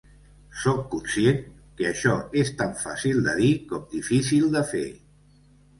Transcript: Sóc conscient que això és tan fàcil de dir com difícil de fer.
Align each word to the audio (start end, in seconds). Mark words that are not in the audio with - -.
Sóc 0.61 0.79
conscient 0.93 1.43
que 1.81 1.87
això 1.91 2.15
és 2.43 2.53
tan 2.63 2.75
fàcil 2.83 3.23
de 3.29 3.39
dir 3.45 3.55
com 3.71 3.89
difícil 3.95 4.53
de 4.59 4.67
fer. 4.75 4.87